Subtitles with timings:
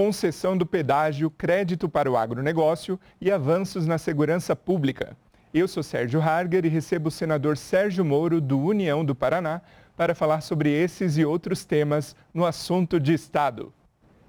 [0.00, 5.14] concessão do pedágio, crédito para o agronegócio e avanços na segurança pública.
[5.52, 9.60] Eu sou Sérgio Harger e recebo o senador Sérgio Moro, do União do Paraná,
[9.94, 13.74] para falar sobre esses e outros temas no assunto de Estado.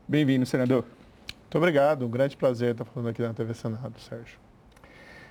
[0.05, 0.83] Bem-vindo, senador.
[1.39, 4.37] Muito obrigado, um grande prazer estar falando aqui na TV Senado, Sérgio.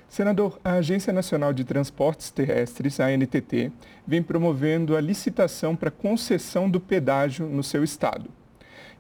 [0.08, 3.70] Senador, a Agência Nacional de Transportes Terrestres, a ANTT,
[4.06, 8.39] vem promovendo a licitação para concessão do pedágio no seu estado.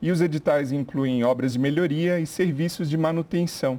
[0.02, 3.78] E os editais incluem obras de melhoria e serviços de manutenção.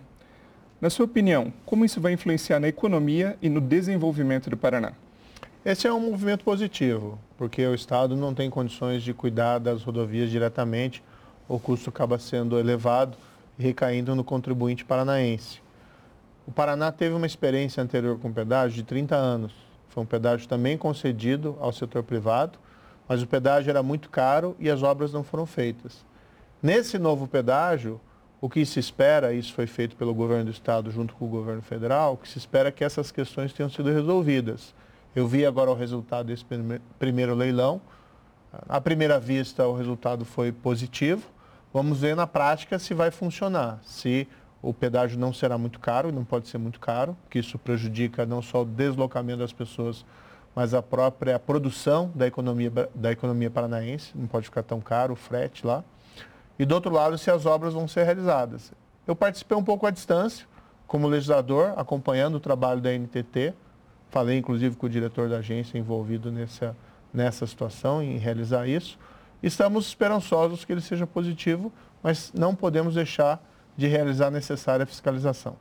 [0.80, 4.94] Na sua opinião, como isso vai influenciar na economia e no desenvolvimento do Paraná?
[5.66, 10.30] Esse é um movimento positivo, porque o Estado não tem condições de cuidar das rodovias
[10.30, 11.04] diretamente,
[11.48, 13.18] o custo acaba sendo elevado
[13.58, 15.60] e recaindo no contribuinte paranaense.
[16.48, 19.54] O Paraná teve uma experiência anterior com pedágio de 30 anos.
[19.90, 22.60] Foi um pedágio também concedido ao setor privado,
[23.08, 26.11] mas o pedágio era muito caro e as obras não foram feitas.
[26.64, 28.00] Nesse novo pedágio,
[28.40, 31.64] o que se espera, isso foi feito pelo governo do estado junto com o governo
[31.64, 34.76] federal, o que se espera é que essas questões tenham sido resolvidas.
[35.16, 36.46] Eu vi agora o resultado desse
[37.00, 37.82] primeiro leilão.
[38.70, 41.28] À primeira vista, o resultado foi positivo.
[41.74, 44.28] Vamos ver na prática se vai funcionar, se
[44.62, 48.40] o pedágio não será muito caro, não pode ser muito caro, que isso prejudica não
[48.40, 50.06] só o deslocamento das pessoas,
[50.54, 55.16] mas a própria produção da economia, da economia paranaense, não pode ficar tão caro o
[55.16, 55.84] frete lá.
[56.62, 58.72] E do outro lado, se as obras vão ser realizadas.
[59.08, 60.46] Eu participei um pouco à distância,
[60.86, 63.56] como legislador, acompanhando o trabalho da NTT,
[64.12, 66.78] falei inclusive com o diretor da agência envolvido nessa,
[67.12, 69.00] nessa situação, em realizar isso.
[69.42, 71.74] Estamos esperançosos que ele seja positivo,
[72.04, 73.44] mas não podemos deixar
[73.76, 75.56] de realizar a necessária fiscalização.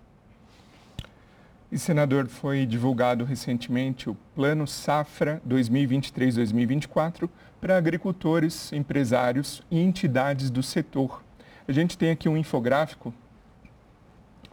[1.73, 10.65] E, senador, foi divulgado recentemente o Plano Safra 2023-2024 para agricultores, empresários e entidades do
[10.65, 11.23] setor.
[11.69, 13.15] A gente tem aqui um infográfico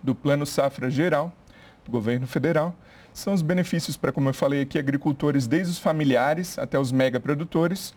[0.04, 1.34] do Plano Safra Geral,
[1.84, 2.76] do governo federal.
[3.12, 7.96] São os benefícios para, como eu falei aqui, agricultores desde os familiares até os megaprodutores.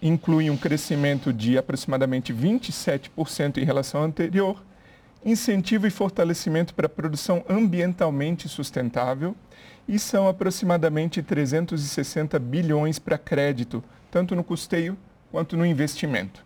[0.00, 4.62] Inclui um crescimento de aproximadamente 27% em relação ao anterior
[5.24, 9.36] incentivo e fortalecimento para a produção ambientalmente sustentável
[9.86, 14.96] e são aproximadamente 360 bilhões para crédito, tanto no custeio
[15.30, 16.44] quanto no investimento.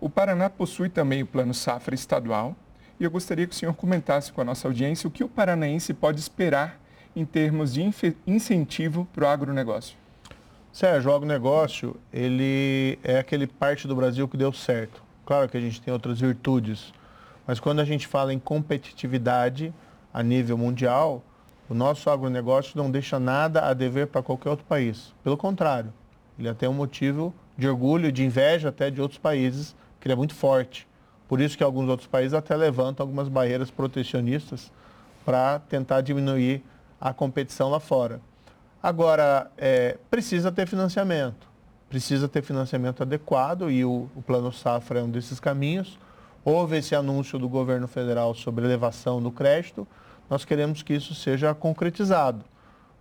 [0.00, 2.56] O Paraná possui também o Plano Safra Estadual
[2.98, 5.92] e eu gostaria que o senhor comentasse com a nossa audiência o que o paranaense
[5.94, 6.80] pode esperar
[7.14, 7.82] em termos de
[8.26, 9.96] incentivo para o agronegócio.
[10.72, 15.02] Sérgio, o agronegócio, ele é aquele parte do Brasil que deu certo.
[15.26, 16.92] Claro que a gente tem outras virtudes,
[17.52, 19.74] mas quando a gente fala em competitividade
[20.10, 21.22] a nível mundial,
[21.68, 25.12] o nosso agronegócio não deixa nada a dever para qualquer outro país.
[25.22, 25.92] Pelo contrário,
[26.38, 30.16] ele até um motivo de orgulho, de inveja até de outros países, que ele é
[30.16, 30.88] muito forte.
[31.28, 34.72] Por isso que alguns outros países até levantam algumas barreiras protecionistas
[35.22, 36.64] para tentar diminuir
[36.98, 38.18] a competição lá fora.
[38.82, 41.46] Agora, é, precisa ter financiamento.
[41.90, 45.98] Precisa ter financiamento adequado e o, o Plano Safra é um desses caminhos
[46.44, 49.86] houve esse anúncio do governo federal sobre elevação do crédito,
[50.28, 52.44] nós queremos que isso seja concretizado,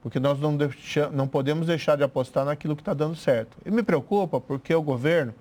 [0.02, 3.58] porque nós não, deixa, não podemos deixar de apostar naquilo que está dando certo.
[3.66, 5.34] E me preocupa porque o governo,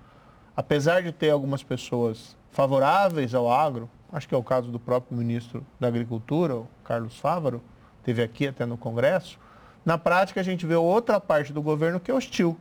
[0.55, 5.17] apesar de ter algumas pessoas favoráveis ao agro, acho que é o caso do próprio
[5.17, 7.61] ministro da Agricultura, o Carlos Fávaro,
[8.03, 9.37] teve aqui até no Congresso,
[9.85, 12.57] na prática a gente vê outra parte do governo que é hostil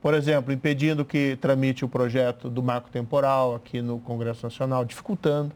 [0.00, 5.52] por exemplo, impedindo que tramite o projeto do marco temporal aqui no Congresso Nacional, dificultando,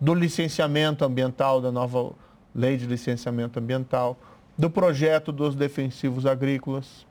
[0.00, 2.12] do licenciamento ambiental, da nova
[2.54, 4.16] lei de licenciamento ambiental,
[4.56, 7.04] do projeto dos defensivos agrícolas.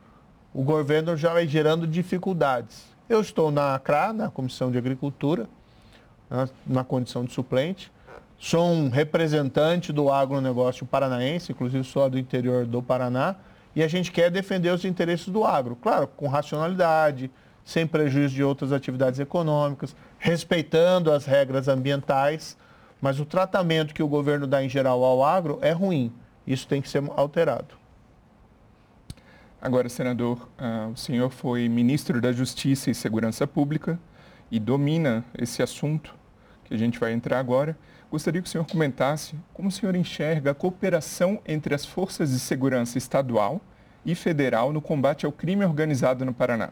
[0.54, 2.86] O governo já vai gerando dificuldades.
[3.10, 5.50] Eu estou na ACRA, na Comissão de Agricultura,
[6.66, 7.92] na, condição de suplente.
[8.40, 13.36] Sou um representante do agronegócio paranaense, inclusive sou do interior do Paraná
[13.76, 17.32] e a gente quer defender os interesses do agro, claro, com racionalidade,
[17.66, 22.58] sem prejuízo de outras atividades econômicas, respeitando as regras ambientais,
[23.02, 26.12] mas o tratamento que o governo dá em geral ao agro é ruim.
[26.46, 27.76] Isso tem que ser alterado.
[29.62, 33.98] Agora, senador, uh, o senhor foi ministro da Justiça e Segurança Pública
[34.52, 36.14] e domina esse assunto
[36.66, 37.78] que a gente vai entrar agora.
[38.14, 42.38] Gostaria que o senhor comentasse como o senhor enxerga a cooperação entre as forças de
[42.38, 43.60] segurança estadual
[44.06, 46.70] e federal no combate ao crime organizado no Paraná.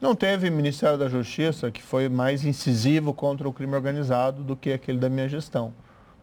[0.00, 4.72] Não teve Ministério da Justiça que foi mais incisivo contra o crime organizado do que
[4.72, 5.74] aquele da minha gestão.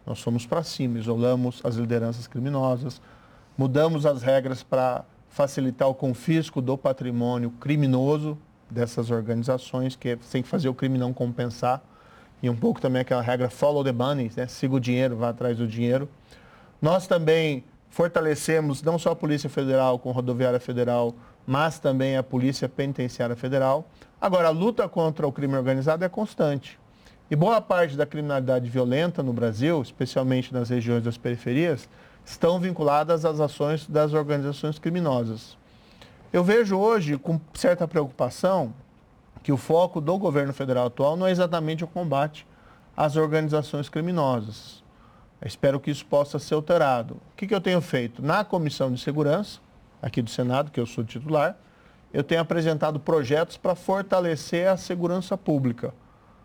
[0.04, 3.00] Nós fomos para cima, isolamos as lideranças criminosas,
[3.56, 8.36] mudamos as regras para facilitar o confisco do patrimônio criminoso
[8.68, 11.80] dessas organizações, que é, tem que fazer o crime não compensar.
[12.42, 14.46] E um pouco também aquela regra follow the money, né?
[14.46, 16.08] siga o dinheiro, vá atrás do dinheiro.
[16.80, 21.14] Nós também fortalecemos não só a Polícia Federal com a Rodoviária Federal,
[21.46, 23.88] mas também a Polícia Penitenciária Federal.
[24.20, 26.78] Agora, a luta contra o crime organizado é constante.
[27.30, 31.88] E boa parte da criminalidade violenta no Brasil, especialmente nas regiões das periferias,
[32.24, 35.56] estão vinculadas às ações das organizações criminosas.
[36.32, 38.74] Eu vejo hoje, com certa preocupação,
[39.44, 42.44] que o foco do governo federal atual não é exatamente o combate
[42.96, 44.82] às organizações criminosas.
[45.44, 47.14] Espero que isso possa ser alterado.
[47.14, 48.20] O que, que eu tenho feito?
[48.20, 49.60] Na Comissão de Segurança,
[50.02, 51.56] aqui do Senado, que eu sou titular,
[52.12, 55.94] eu tenho apresentado projetos para fortalecer a segurança pública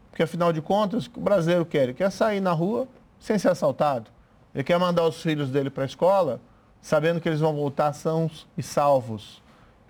[0.10, 1.84] porque afinal de contas, o que o brasileiro quer?
[1.84, 2.88] Ele quer sair na rua
[3.20, 4.12] sem ser assaltado.
[4.54, 6.42] Ele quer mandar os filhos dele para a escola
[6.82, 9.42] sabendo que eles vão voltar sãos e salvos.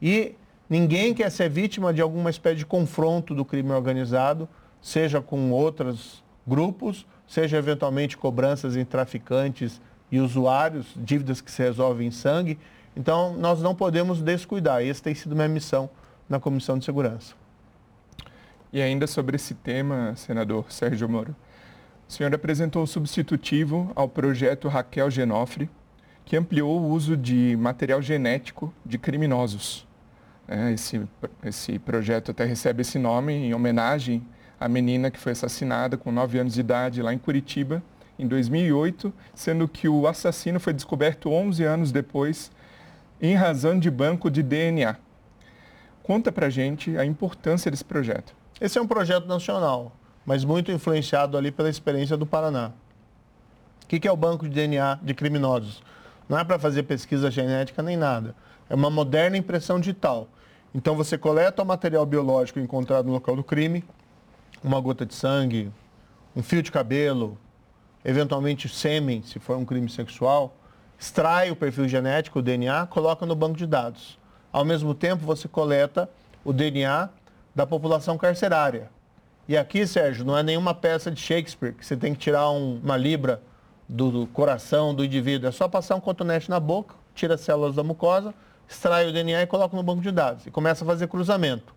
[0.02, 0.36] E
[0.70, 4.48] ninguém quer ser vítima de alguma espécie de confronto do crime organizado,
[4.82, 9.82] seja com outros grupos, seja eventualmente cobranças em traficantes
[10.12, 12.58] e usuários, dívidas que se resolvem em sangue.
[12.96, 14.84] Então, nós não podemos descuidar.
[14.84, 15.90] Essa tem sido minha missão
[16.28, 17.36] na Comissão de Segurança.
[18.72, 21.36] E ainda sobre esse tema, senador Sérgio Moro,
[22.08, 25.70] o senhor apresentou o substitutivo ao projeto Raquel Genofre,
[26.26, 29.88] que ampliou o uso de material genético de criminosos.
[30.52, 31.00] É, esse,
[31.46, 34.26] esse projeto até recebe esse nome em homenagem
[34.60, 37.84] à menina que foi assassinada com 9 anos de idade lá em Curitiba,
[38.18, 42.52] em 2008, sendo que o assassino foi descoberto 11 anos depois,
[43.22, 44.96] em razão de banco de DNA.
[46.02, 48.34] Conta pra gente a importância desse projeto.
[48.60, 52.72] Esse é um projeto nacional, mas muito influenciado ali pela experiência do Paraná.
[53.84, 55.84] O que é o banco de DNA de criminosos?
[56.28, 58.36] Não é para fazer pesquisa genética nem nada.
[58.68, 60.28] É uma moderna impressão digital.
[60.74, 63.84] Então você coleta o material biológico encontrado no local do crime,
[64.64, 65.72] uma gota de sangue,
[66.36, 67.38] um fio de cabelo,
[68.06, 70.56] eventualmente sêmen, se for um crime sexual,
[71.00, 74.20] extrai o perfil genético, o DNA, coloca no banco de dados.
[74.52, 76.10] Ao mesmo tempo, você coleta
[76.44, 77.10] o DNA
[77.56, 78.90] da população carcerária.
[79.48, 82.80] E aqui, Sérgio, não é nenhuma peça de Shakespeare que você tem que tirar um,
[82.84, 83.42] uma libra
[83.88, 85.50] do, do, coração do indivíduo.
[85.50, 88.34] É só passar um cotonete na boca, tira as células da mucosa,
[88.70, 90.46] extrai o DNA e coloca no banco de dados.
[90.46, 91.74] E começa a fazer cruzamento.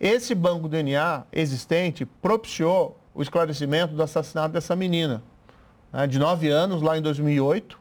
[0.00, 5.20] Esse banco DNA existente propiciou o esclarecimento do assassinato dessa menina,
[5.92, 7.78] né, de 9 anos, lá em 2008.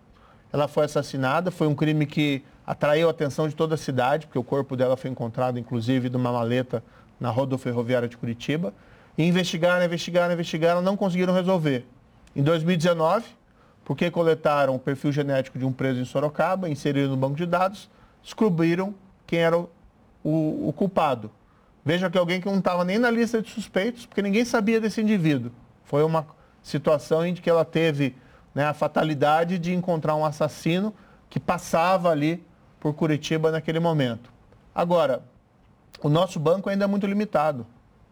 [0.51, 4.39] Ela foi assassinada, foi um crime que atraiu a atenção de toda a cidade, porque
[4.39, 6.83] o corpo dela foi encontrado, inclusive, numa maleta
[7.19, 8.73] na rodoferroviária de Curitiba.
[9.15, 11.85] E investigaram, investigaram, investigaram, não conseguiram resolver.
[12.35, 13.25] Em 2019,
[13.85, 17.89] porque coletaram o perfil genético de um preso em Sorocaba, inseriram no banco de dados,
[18.23, 18.93] descobriram
[19.25, 19.67] quem era o,
[20.23, 21.31] o, culpado.
[21.83, 25.01] Veja que alguém que não estava nem na lista de suspeitos, porque ninguém sabia desse
[25.01, 25.51] indivíduo.
[25.83, 26.27] Foi uma
[26.61, 28.15] situação em que ela teve
[28.53, 30.93] né, a fatalidade de encontrar um assassino
[31.29, 32.45] que passava ali
[32.79, 34.31] por Curitiba naquele momento.
[34.73, 35.23] Agora,
[36.01, 37.65] o nosso banco ainda é muito limitado.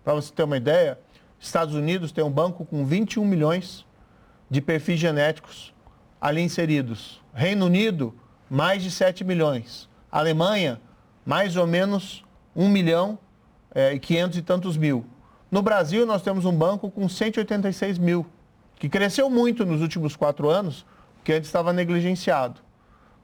[0.03, 0.99] Para você ter uma ideia,
[1.39, 3.85] Estados Unidos tem um banco com 21 milhões
[4.49, 5.73] de perfis genéticos
[6.19, 7.21] ali inseridos.
[7.33, 8.13] Reino Unido,
[8.49, 9.87] mais de 7 milhões.
[10.11, 10.81] Alemanha,
[11.25, 12.23] mais ou menos
[12.55, 13.19] 1 milhão
[13.73, 15.05] é, e 500 e tantos mil.
[15.49, 18.25] No Brasil, nós temos um banco com 186 mil,
[18.75, 20.85] que cresceu muito nos últimos quatro anos,
[21.15, 22.67] porque antes estava negligenciado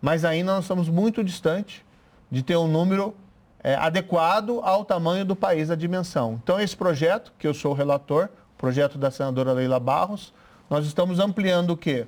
[0.04, 1.86] mas ainda nós estamos muito distante
[2.30, 3.16] de ter um número
[3.64, 6.42] é, adequado ao tamanho do país, a dimensão.
[6.44, 10.34] Então, esse projeto, que eu sou o relator, projeto da senadora Leila Barros,
[10.70, 12.06] nós estamos ampliando o quê?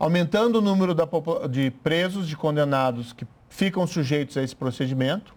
[0.00, 1.06] Aumentando o número da,
[1.48, 5.34] de presos, de condenados que ficam sujeitos a esse procedimento,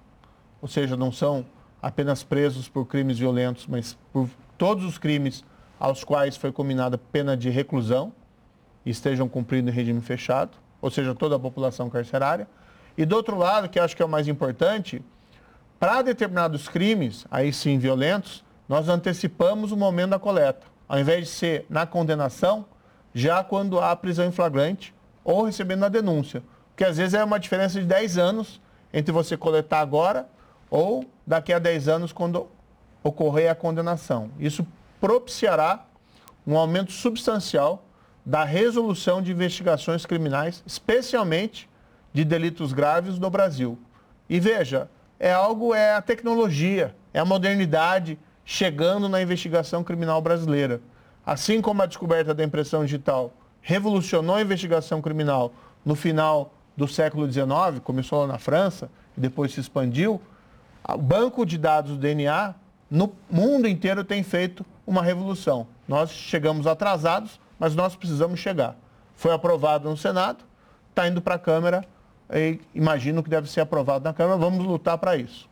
[0.61, 1.45] ou seja, não são
[1.81, 5.43] apenas presos por crimes violentos, mas por todos os crimes
[5.79, 8.11] aos quais foi combinada pena de reclusão
[8.85, 12.47] e estejam cumprindo em regime fechado ou seja, toda a população carcerária.
[12.97, 15.03] E do outro lado, que acho que é o mais importante,
[15.79, 20.65] para determinados crimes, aí sim violentos, nós antecipamos o momento da coleta.
[20.87, 22.65] Ao invés de ser na condenação,
[23.13, 26.43] já quando há prisão em flagrante ou recebendo a denúncia.
[26.79, 28.61] Porque às vezes é uma diferença de 10 anos
[28.93, 30.29] entre você coletar agora
[30.71, 32.47] ou daqui a 10 anos quando
[33.03, 34.31] ocorrer a condenação.
[34.39, 34.65] Isso
[35.01, 35.85] propiciará
[36.47, 37.83] um aumento substancial
[38.25, 41.69] da resolução de investigações criminais, especialmente
[42.13, 43.77] de delitos graves no Brasil.
[44.29, 50.79] E veja, é algo, é a tecnologia, é a modernidade chegando na investigação criminal brasileira.
[51.25, 55.51] Assim como a descoberta da impressão digital revolucionou a investigação criminal
[55.83, 60.21] no final do século XIX, começou na França e depois se expandiu,
[60.87, 62.55] o banco de dados do DNA
[62.89, 65.67] no mundo inteiro tem feito uma revolução.
[65.85, 68.77] Nós chegamos atrasados, mas nós precisamos chegar.
[69.13, 70.45] Foi aprovado no Senado,
[70.89, 71.85] está indo para a Câmara,
[72.33, 75.49] e imagino que deve ser aprovado na Câmara, vamos lutar para isso.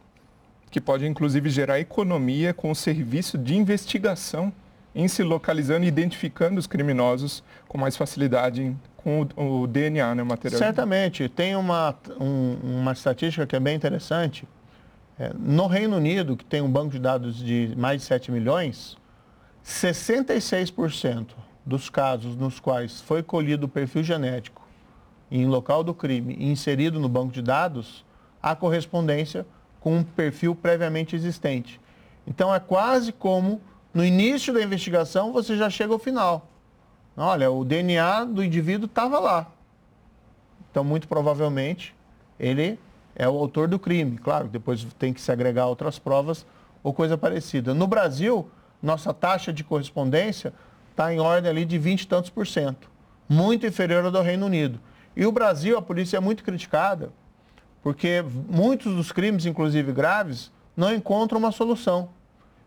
[0.72, 4.54] Que pode inclusive gerar economia com o serviço de investigação
[4.96, 8.76] em se localizando e identificando os criminosos com mais facilidade
[9.08, 10.60] com o, o DNA, né, o material.
[10.60, 11.30] Certamente.
[11.30, 14.46] Tem uma, um, uma estatística que é bem interessante.
[15.18, 18.98] É, no Reino Unido, que tem um banco de dados de mais de 7 milhões,
[19.66, 21.28] 66%
[21.66, 24.68] dos casos nos quais foi colhido o perfil genético
[25.32, 28.04] em local do crime e inserido no banco de dados,
[28.44, 29.46] há correspondência
[29.80, 31.80] com um perfil previamente existente.
[32.26, 33.62] Então é quase como
[33.94, 36.46] no início da investigação você já chega ao final.
[37.20, 39.48] Olha, o DNA do indivíduo estava lá.
[40.70, 41.96] Então, muito provavelmente,
[42.40, 42.80] ele
[43.16, 44.20] é o autor do crime.
[44.20, 46.46] Claro, depois tem que se agregar outras provas
[46.84, 47.74] ou coisa parecida.
[47.74, 48.48] No Brasil,
[48.82, 50.54] nossa taxa de correspondência
[50.92, 52.88] está em ordem ali de 20 e tantos por cento,
[53.28, 54.80] muito inferior ao do Reino Unido.
[55.16, 57.10] E o Brasil, a polícia é muito criticada,
[57.82, 62.10] porque muitos dos crimes, inclusive graves, não encontram uma solução.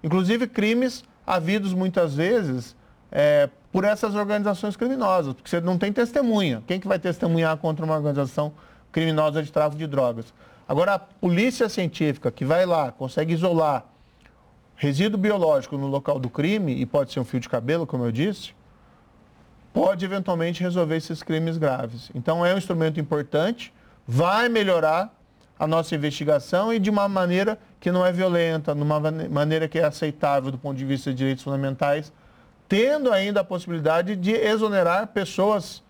[0.02, 2.74] Inclusive crimes havidos muitas vezes
[3.12, 6.62] é, por essas organizações criminosas, porque você não tem testemunha.
[6.66, 8.52] Quem que vai testemunhar contra uma organização
[8.90, 10.32] criminosa de tráfico de drogas?
[10.68, 13.84] Agora, a polícia científica que vai lá, consegue isolar
[14.76, 18.10] resíduo biológico no local do crime, e pode ser um fio de cabelo, como eu
[18.10, 18.54] disse,
[19.74, 22.10] pode eventualmente resolver esses crimes graves.
[22.14, 23.74] Então, é um instrumento importante,
[24.06, 25.14] vai melhorar
[25.58, 28.98] a nossa investigação e de uma maneira que não é violenta, numa
[29.28, 32.10] maneira que é aceitável do ponto de vista de direitos fundamentais,
[32.70, 35.82] tendo ainda a possibilidade de exonerar pessoas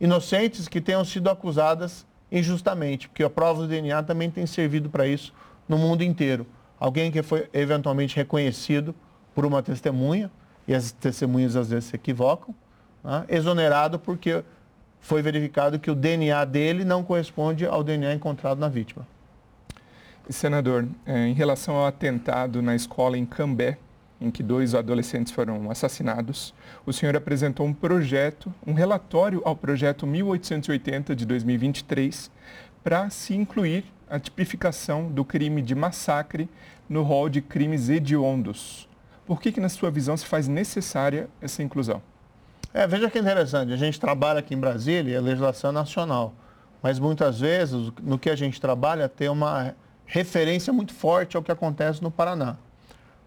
[0.00, 5.06] inocentes que tenham sido acusadas injustamente, porque a prova do DNA também tem servido para
[5.06, 5.32] isso
[5.68, 6.44] no mundo inteiro.
[6.76, 8.92] Alguém que foi eventualmente reconhecido
[9.32, 10.28] por uma testemunha,
[10.66, 12.52] e as testemunhas às vezes se equivocam,
[13.04, 13.24] né?
[13.28, 14.42] exonerado porque
[14.98, 19.06] foi verificado que o DNA dele não corresponde ao DNA encontrado na vítima.
[20.28, 23.78] Senador, é, em relação ao atentado na escola em Cambé,
[24.20, 26.54] em que dois adolescentes foram assassinados,
[26.86, 32.30] o senhor apresentou um projeto, um relatório ao projeto 1880 de 2023,
[32.82, 36.48] para se incluir a tipificação do crime de massacre
[36.88, 38.88] no rol de crimes hediondos.
[39.26, 42.02] Por que, que na sua visão, se faz necessária essa inclusão?
[42.72, 46.34] É, veja que interessante, a gente trabalha aqui em Brasília, é legislação nacional,
[46.82, 51.50] mas muitas vezes no que a gente trabalha tem uma referência muito forte ao que
[51.50, 52.56] acontece no Paraná.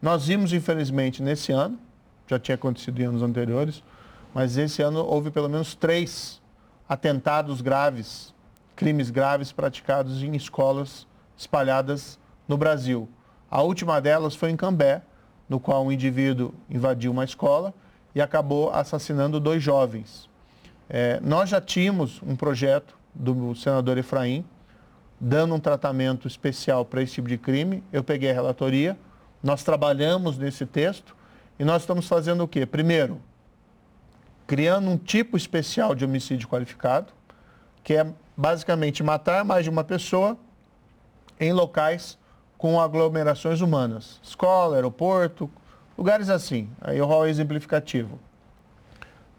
[0.01, 1.80] Nós vimos, infelizmente, nesse ano,
[2.27, 3.84] já tinha acontecido em anos anteriores,
[4.34, 6.42] mas esse ano houve pelo menos três
[6.88, 8.34] atentados graves,
[8.75, 13.10] crimes graves praticados em escolas espalhadas no Brasil.
[13.50, 15.01] A última delas foi em Cambé,
[15.50, 17.74] no qual um indivíduo invadiu uma escola
[18.13, 20.30] e acabou assassinando dois jovens.
[20.89, 24.46] É, nós já tínhamos um projeto do senador Efraim,
[25.20, 27.84] dando um tratamento especial para esse tipo de crime.
[27.92, 28.98] Eu peguei a relatoria,
[29.41, 31.15] nós trabalhamos nesse texto
[31.60, 32.65] e nós estamos fazendo o quê?
[32.65, 33.22] Primeiro,
[34.46, 37.12] criando um tipo especial de homicídio qualificado,
[37.84, 40.38] que é basicamente matar mais de uma pessoa
[41.39, 42.17] em locais
[42.58, 44.20] com aglomerações humanas.
[44.24, 45.50] Escola, aeroporto,
[45.98, 46.70] lugares assim.
[46.82, 48.20] Aí o rol é exemplificativo.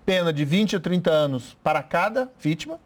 [0.05, 2.79] Pena de 20 a 30 anos para cada vítima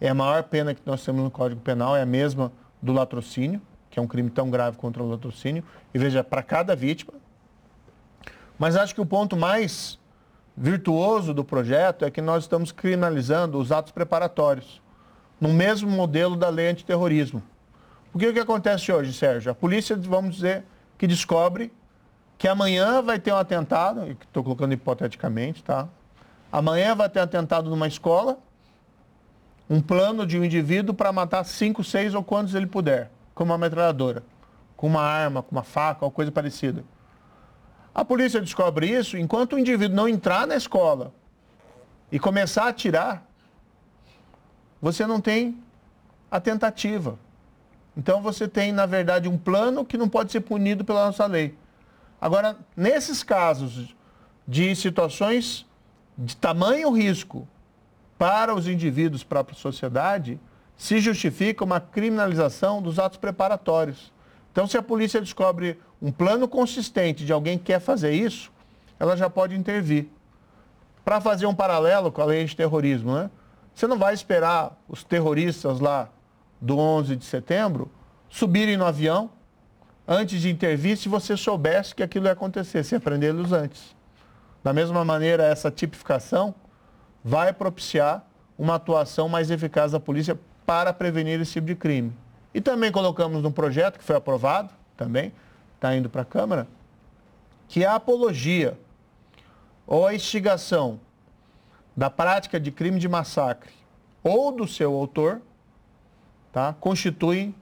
[0.00, 2.50] é a maior pena que nós temos no Código Penal, é a mesma
[2.80, 3.60] do latrocínio,
[3.92, 5.62] que é um crime tão grave contra o latrocínio.
[5.92, 7.12] E veja, para cada vítima.
[8.58, 9.98] Mas acho que o ponto mais
[10.56, 14.80] virtuoso do projeto é que nós estamos criminalizando os atos preparatórios,
[15.38, 17.42] no mesmo modelo da lei antiterrorismo.
[18.10, 19.52] Porque o que acontece hoje, Sérgio?
[19.52, 20.64] A polícia, vamos dizer,
[20.96, 21.70] que descobre
[22.38, 25.86] que amanhã vai ter um atentado, estou colocando hipoteticamente, tá?
[26.50, 28.38] Amanhã vai ter um atentado numa escola,
[29.68, 33.58] um plano de um indivíduo para matar cinco, seis ou quantos ele puder, com uma
[33.58, 34.22] metralhadora,
[34.76, 36.84] com uma arma, com uma faca ou coisa parecida.
[37.94, 41.12] A polícia descobre isso enquanto o indivíduo não entrar na escola
[42.10, 43.26] e começar a atirar,
[44.80, 45.62] você não tem
[46.30, 47.18] a tentativa.
[47.96, 51.54] Então você tem, na verdade, um plano que não pode ser punido pela nossa lei.
[52.20, 53.94] Agora, nesses casos
[54.46, 55.66] de situações
[56.16, 57.46] de tamanho risco
[58.18, 60.40] para os indivíduos, para a sociedade,
[60.76, 64.12] se justifica uma criminalização dos atos preparatórios.
[64.50, 68.50] Então, se a polícia descobre um plano consistente de alguém que quer fazer isso,
[68.98, 70.08] ela já pode intervir.
[71.04, 73.30] Para fazer um paralelo com a lei de terrorismo, né?
[73.74, 76.08] Você não vai esperar os terroristas lá
[76.60, 77.90] do 11 de setembro
[78.28, 79.30] subirem no avião,
[80.06, 83.94] antes de intervir se você soubesse que aquilo ia acontecer, se aprendê-los antes.
[84.62, 86.54] Da mesma maneira, essa tipificação
[87.24, 88.26] vai propiciar
[88.58, 92.12] uma atuação mais eficaz da polícia para prevenir esse tipo de crime.
[92.54, 95.32] E também colocamos num projeto que foi aprovado, também,
[95.74, 96.66] está indo para a Câmara,
[97.68, 98.78] que é a apologia
[99.86, 101.00] ou a instigação
[101.96, 103.72] da prática de crime de massacre
[104.22, 105.40] ou do seu autor,
[106.52, 107.54] tá, constituem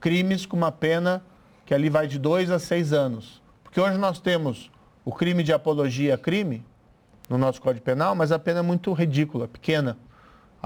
[0.00, 1.22] crimes com uma pena
[1.64, 3.42] que ali vai de dois a seis anos.
[3.64, 4.70] Porque hoje nós temos
[5.04, 6.64] o crime de apologia a crime
[7.28, 9.96] no nosso Código Penal, mas a pena é muito ridícula, pequena.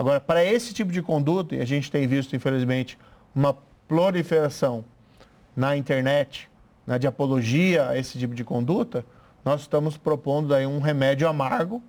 [0.01, 2.99] Agora, para esse tipo de conduta, e a gente tem visto, infelizmente,
[3.35, 3.55] uma
[3.87, 4.83] proliferação
[5.55, 6.49] na internet,
[6.87, 9.05] né, de apologia a esse tipo de conduta,
[9.45, 11.83] nós estamos propondo daí um remédio amargo,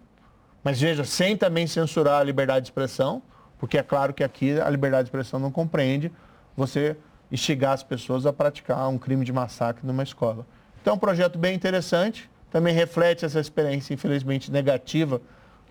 [0.61, 3.21] mas veja, sem também censurar a liberdade de expressão,
[3.57, 6.11] porque é claro que aqui a liberdade de expressão não compreende
[6.53, 6.97] você
[7.31, 10.45] instigar as pessoas a praticar um crime de massacre numa escola.
[10.81, 15.21] Então, é um projeto bem interessante, também reflete essa experiência, infelizmente, negativa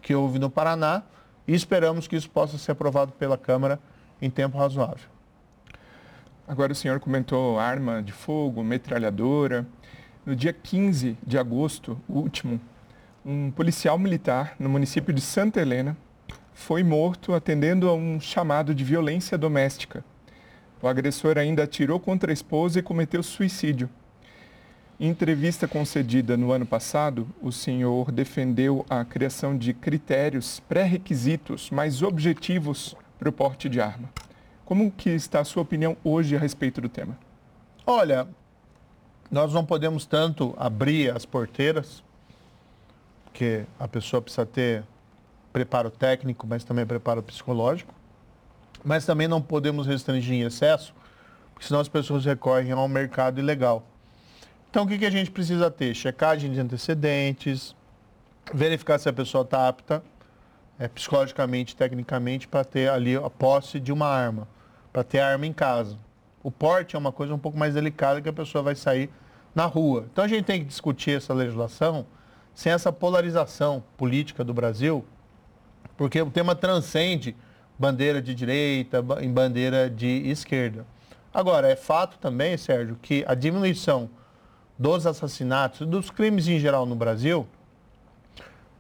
[0.01, 1.03] que houve no Paraná
[1.51, 3.81] e esperamos que isso possa ser aprovado pela Câmara
[4.23, 5.09] em tempo razoável.
[6.47, 9.67] Agora o senhor comentou arma de fogo, metralhadora.
[10.25, 12.61] No dia 15 de agosto último,
[13.27, 15.97] um policial militar no município de Santa Helena
[16.55, 20.05] foi morto atendendo a um chamado de violência doméstica.
[20.81, 23.91] O agressor ainda atirou contra a esposa e cometeu suicídio.
[25.01, 32.03] Em entrevista concedida no ano passado, o senhor defendeu a criação de critérios pré-requisitos mais
[32.03, 34.11] objetivos para o porte de arma.
[34.63, 37.17] Como que está a sua opinião hoje a respeito do tema?
[37.87, 38.29] Olha,
[39.31, 42.05] nós não podemos tanto abrir as porteiras,
[43.25, 44.85] porque a pessoa precisa ter
[45.51, 47.95] preparo técnico, mas também preparo psicológico
[48.85, 50.95] mas também não podemos restringir em excesso,
[51.53, 53.85] porque senão as pessoas recorrem ao mercado ilegal.
[54.71, 55.93] Então, o que, que a gente precisa ter?
[55.97, 57.75] Checagem de antecedentes,
[58.55, 60.01] verificar se a pessoa está apta
[60.79, 64.47] é, psicologicamente, tecnicamente, para ter ali a posse de uma arma,
[64.93, 65.99] para ter arma em casa.
[66.41, 69.11] O porte é uma coisa um pouco mais delicada que a pessoa vai sair
[69.53, 70.07] na rua.
[70.13, 72.07] Então, a gente tem que discutir essa legislação
[72.55, 75.05] sem essa polarização política do Brasil,
[75.97, 77.35] porque o tema transcende
[77.77, 80.87] bandeira de direita, em bandeira de esquerda.
[81.35, 84.09] Agora, é fato também, Sérgio, que a diminuição
[84.81, 87.47] dos assassinatos, dos crimes em geral no Brasil,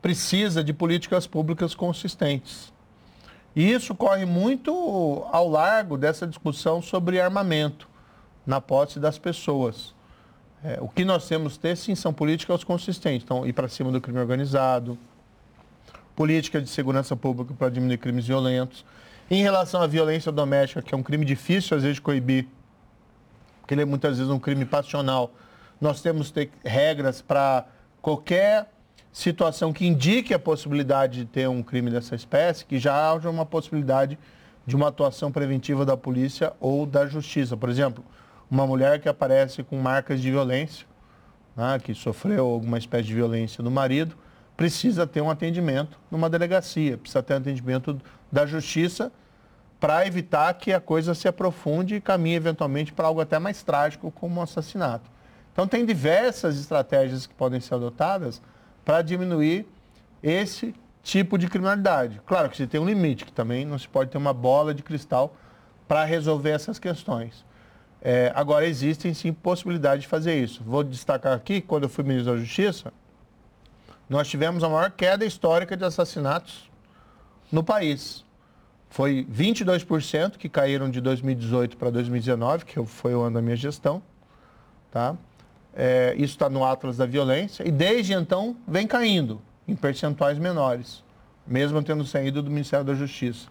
[0.00, 2.72] precisa de políticas públicas consistentes.
[3.54, 4.72] E isso corre muito
[5.30, 7.86] ao largo dessa discussão sobre armamento
[8.46, 9.94] na posse das pessoas.
[10.64, 13.22] É, o que nós temos ter, sim, são políticas consistentes.
[13.22, 14.96] Então, ir para cima do crime organizado,
[16.16, 18.86] política de segurança pública para diminuir crimes violentos.
[19.30, 22.46] Em relação à violência doméstica, que é um crime difícil às vezes de coibir,
[23.60, 25.30] porque ele é muitas vezes um crime passional,
[25.80, 27.66] nós temos ter regras para
[28.02, 28.70] qualquer
[29.12, 33.46] situação que indique a possibilidade de ter um crime dessa espécie, que já haja uma
[33.46, 34.18] possibilidade
[34.66, 37.56] de uma atuação preventiva da polícia ou da justiça.
[37.56, 38.04] Por exemplo,
[38.50, 40.86] uma mulher que aparece com marcas de violência,
[41.56, 44.16] né, que sofreu alguma espécie de violência do marido,
[44.56, 49.10] precisa ter um atendimento numa delegacia, precisa ter um atendimento da justiça
[49.80, 54.10] para evitar que a coisa se aprofunde e caminhe eventualmente para algo até mais trágico
[54.10, 55.10] como um assassinato.
[55.52, 58.40] Então tem diversas estratégias que podem ser adotadas
[58.84, 59.66] para diminuir
[60.22, 62.20] esse tipo de criminalidade.
[62.26, 64.82] Claro que se tem um limite, que também não se pode ter uma bola de
[64.82, 65.34] cristal
[65.88, 67.44] para resolver essas questões.
[68.02, 70.62] É, agora, existem sim possibilidades de fazer isso.
[70.64, 72.92] Vou destacar aqui, quando eu fui ministro da Justiça,
[74.08, 76.70] nós tivemos a maior queda histórica de assassinatos
[77.52, 78.24] no país.
[78.88, 84.02] Foi 22% que caíram de 2018 para 2019, que foi o ano da minha gestão.
[84.90, 85.16] Tá?
[85.74, 87.66] É, isso está no Atlas da Violência.
[87.66, 91.04] E desde então vem caindo em percentuais menores,
[91.46, 93.48] mesmo tendo saído do Ministério da Justiça.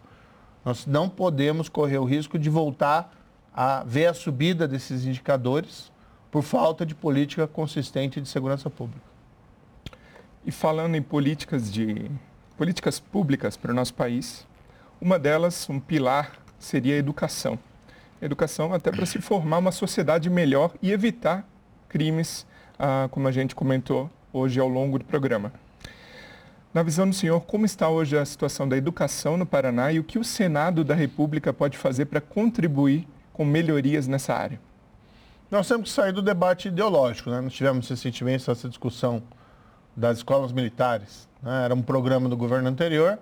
[0.63, 3.13] Nós não podemos correr o risco de voltar
[3.53, 5.91] a ver a subida desses indicadores
[6.29, 9.07] por falta de política consistente de segurança pública.
[10.45, 12.09] E falando em políticas de
[12.57, 14.45] políticas públicas para o nosso país,
[15.01, 17.57] uma delas, um pilar, seria a educação.
[18.21, 21.47] A educação até para se formar uma sociedade melhor e evitar
[21.89, 22.45] crimes,
[22.77, 25.51] ah, como a gente comentou hoje ao longo do programa.
[26.71, 30.03] Na visão do senhor, como está hoje a situação da educação no Paraná e o
[30.03, 34.59] que o Senado da República pode fazer para contribuir com melhorias nessa área?
[35.49, 37.31] Nós temos que sair do debate ideológico.
[37.31, 37.41] Né?
[37.41, 39.23] Nós tivemos recentemente essa discussão
[39.95, 41.27] das escolas militares.
[41.41, 41.65] Né?
[41.65, 43.17] Era um programa do governo anterior.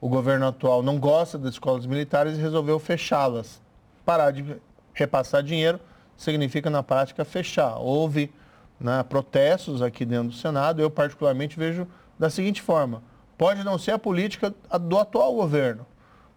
[0.00, 3.60] O governo atual não gosta das escolas militares e resolveu fechá-las,
[4.04, 4.44] parar de
[4.94, 5.80] repassar dinheiro,
[6.16, 7.76] significa na prática fechar.
[7.76, 8.32] Houve
[8.80, 11.86] né, protestos aqui dentro do Senado, eu particularmente vejo
[12.18, 13.02] da seguinte forma,
[13.36, 15.86] pode não ser a política do atual governo,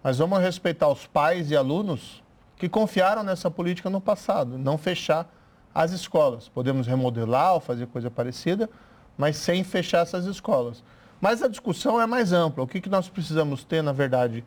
[0.03, 2.23] mas vamos respeitar os pais e alunos
[2.57, 5.29] que confiaram nessa política no passado, não fechar
[5.73, 6.49] as escolas.
[6.49, 8.69] Podemos remodelar ou fazer coisa parecida,
[9.17, 10.83] mas sem fechar essas escolas.
[11.21, 12.63] Mas a discussão é mais ampla.
[12.63, 14.43] O que, que nós precisamos ter, na verdade,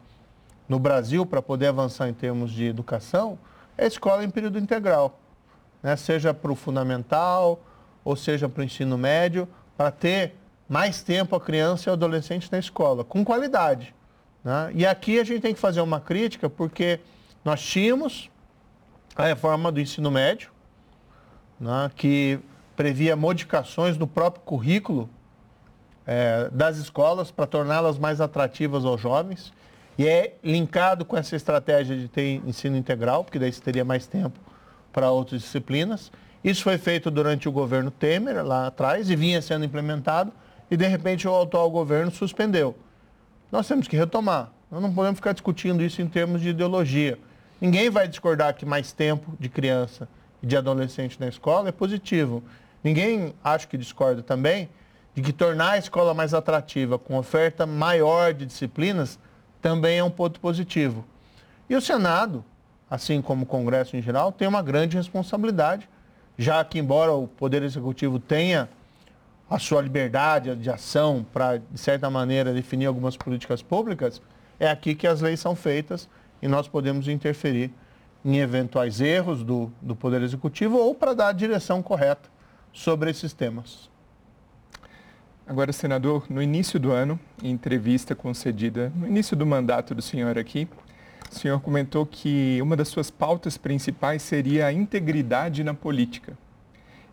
[0.68, 3.38] no Brasil para poder avançar em termos de educação
[3.76, 5.18] é escola em período integral.
[5.82, 5.96] Né?
[5.96, 7.60] Seja para o fundamental,
[8.04, 10.34] ou seja para o ensino médio, para ter
[10.68, 13.94] mais tempo a criança e o adolescente na escola, com qualidade.
[14.44, 14.70] Né?
[14.74, 17.00] E aqui a gente tem que fazer uma crítica, porque
[17.44, 18.30] nós tínhamos
[19.14, 20.50] a reforma do ensino médio,
[21.60, 22.40] né, que
[22.74, 25.10] previa modificações no próprio currículo
[26.06, 29.52] é, das escolas para torná-las mais atrativas aos jovens.
[29.98, 34.06] E é linkado com essa estratégia de ter ensino integral, porque daí você teria mais
[34.06, 34.40] tempo
[34.92, 36.12] para outras disciplinas.
[36.44, 40.32] Isso foi feito durante o governo Temer, lá atrás, e vinha sendo implementado,
[40.70, 42.76] e de repente o atual governo suspendeu.
[43.50, 44.50] Nós temos que retomar.
[44.70, 47.18] Nós não podemos ficar discutindo isso em termos de ideologia.
[47.60, 50.08] Ninguém vai discordar que mais tempo de criança
[50.42, 52.42] e de adolescente na escola é positivo.
[52.82, 54.68] Ninguém, acho que discorda também,
[55.14, 59.18] de que tornar a escola mais atrativa, com oferta maior de disciplinas,
[59.60, 61.04] também é um ponto positivo.
[61.68, 62.44] E o Senado,
[62.92, 65.88] assim como o Congresso em geral, tem uma grande responsabilidade,
[66.36, 68.68] já que, embora o Poder Executivo tenha
[69.48, 74.20] a sua liberdade de ação para, de certa maneira, definir algumas políticas públicas,
[74.60, 76.06] é aqui que as leis são feitas
[76.42, 77.72] e nós podemos interferir
[78.22, 82.28] em eventuais erros do, do Poder Executivo ou para dar a direção correta
[82.74, 83.90] sobre esses temas.
[85.46, 90.38] Agora, senador, no início do ano, em entrevista concedida no início do mandato do senhor
[90.38, 90.68] aqui,
[91.32, 96.36] o senhor comentou que uma das suas pautas principais seria a integridade na política.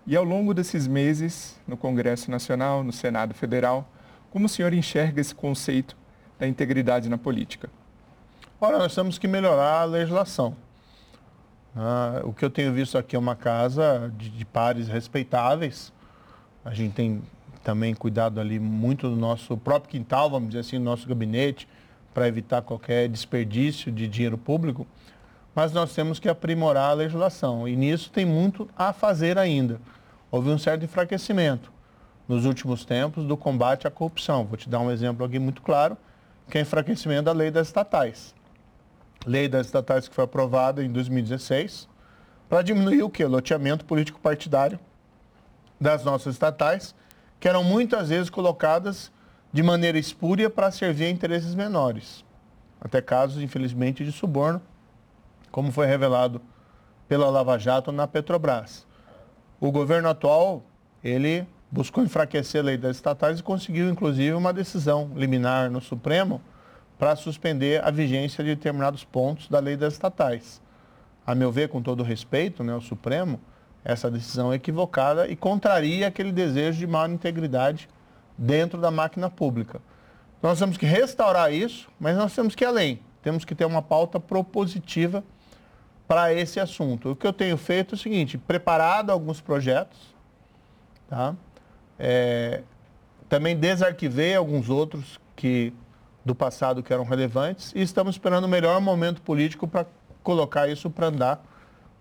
[0.06, 3.90] E ao longo desses meses, no Congresso Nacional, no Senado Federal,
[4.30, 5.96] como o senhor enxerga esse conceito
[6.38, 7.70] da integridade na política?
[8.60, 10.56] Ora, nós temos que melhorar a legislação.
[11.76, 15.94] Ah, o que eu tenho visto aqui é uma casa de, de pares respeitáveis.
[16.66, 17.22] A gente tem
[17.64, 21.68] também cuidado ali muito do nosso próprio quintal, vamos dizer assim, do nosso gabinete,
[22.14, 24.86] para evitar qualquer desperdício de dinheiro público.
[25.54, 29.80] Mas nós temos que aprimorar a legislação e nisso tem muito a fazer ainda
[30.32, 31.72] houve um certo enfraquecimento
[32.28, 34.46] nos últimos tempos do combate à corrupção.
[34.46, 35.98] Vou te dar um exemplo aqui muito claro,
[36.50, 38.36] que é o enfraquecimento da lei das estatais.
[39.26, 41.90] Lei das estatais que foi aprovada em 2016
[42.48, 43.26] para diminuir o que?
[43.26, 44.80] Loteamento político partidário
[45.80, 46.94] das nossas estatais,
[47.40, 49.12] que eram muitas vezes colocadas
[49.52, 52.24] de maneira espúria para servir a interesses menores.
[52.80, 54.62] Até casos, infelizmente, de suborno,
[55.52, 56.42] como foi revelado
[57.08, 58.86] pela Lava Jato na Petrobras.
[59.60, 60.64] O governo atual,
[61.04, 66.42] ele buscou enfraquecer a lei das estatais e conseguiu, inclusive, uma decisão liminar no Supremo
[66.98, 70.62] para suspender a vigência de determinados pontos da lei das estatais.
[71.26, 73.40] A meu ver, com todo respeito né, ao Supremo,
[73.84, 77.88] essa decisão é equivocada e contraria aquele desejo de maior integridade
[78.40, 79.82] dentro da máquina pública.
[80.42, 83.02] Nós temos que restaurar isso, mas nós temos que ir além.
[83.22, 85.24] Temos que ter uma pauta propositiva
[86.08, 87.12] para esse assunto.
[87.12, 90.00] O que eu tenho feito é o seguinte, preparado alguns projetos,
[91.10, 91.36] tá?
[92.00, 92.64] É,
[93.28, 95.74] também desarquivei alguns outros que
[96.24, 99.86] do passado que eram relevantes e estamos esperando o melhor momento político para
[100.24, 101.44] colocar isso para andar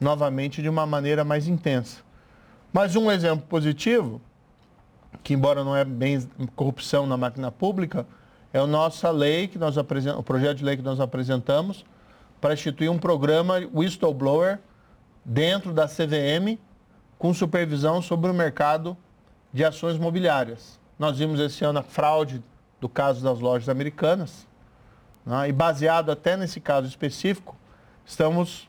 [0.00, 2.02] novamente de uma maneira mais intensa.
[2.72, 4.20] Mas um exemplo positivo,
[5.22, 8.06] que embora não é bem corrupção na máquina pública,
[8.52, 11.84] é a nossa lei que nós apresentamos, o projeto de lei que nós apresentamos,
[12.40, 14.58] para instituir um programa whistleblower
[15.24, 16.58] dentro da CVM
[17.18, 18.96] com supervisão sobre o mercado
[19.52, 20.78] de ações imobiliárias.
[20.98, 22.42] Nós vimos esse ano a fraude
[22.80, 24.46] do caso das lojas americanas
[25.26, 25.48] né?
[25.48, 27.56] e baseado até nesse caso específico,
[28.06, 28.68] estamos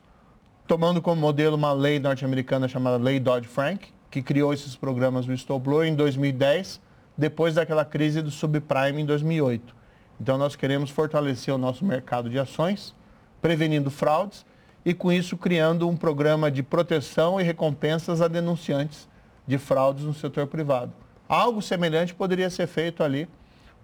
[0.68, 5.96] tomando como modelo uma lei norte-americana chamada Lei Dodd-Frank, que criou esses programas whistleblower em
[5.96, 6.82] 2010,
[7.18, 9.76] depois daquela crise do subprime em 2008.
[10.20, 12.96] Então nós queremos fortalecer o nosso mercado de ações
[13.42, 14.46] prevenindo fraudes
[14.84, 19.08] e, com isso, criando um programa de proteção e recompensas a denunciantes
[19.48, 20.92] de fraudes no setor privado.
[21.28, 23.28] Algo semelhante poderia ser feito ali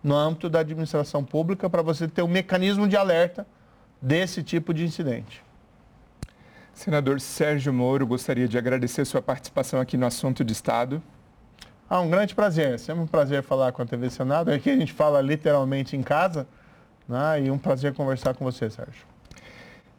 [0.04, 3.46] no âmbito da administração pública para você ter um mecanismo de alerta
[4.02, 5.45] desse tipo de incidente.
[6.76, 11.02] Senador Sérgio Moro, gostaria de agradecer sua participação aqui no Assunto de Estado.
[11.90, 12.78] Ah, um grande prazer.
[12.78, 14.52] Sempre um prazer falar com a TV Senado.
[14.52, 16.46] Aqui a gente fala literalmente em casa.
[17.08, 17.44] Né?
[17.44, 19.06] E um prazer conversar com você, Sérgio.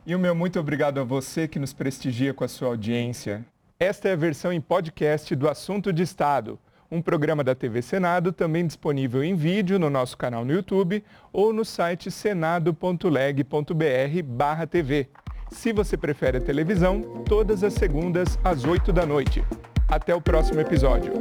[0.05, 3.43] E o meu muito obrigado a você que nos prestigia com a sua audiência.
[3.81, 6.59] Esta é a versão em podcast do Assunto de Estado,
[6.91, 11.55] um programa da TV Senado também disponível em vídeo no nosso canal no YouTube ou
[11.55, 15.09] no site senado.leg.br/tv.
[15.51, 19.45] Se você prefere a televisão, todas as segundas às 8 da noite.
[19.89, 21.13] Até o próximo episódio.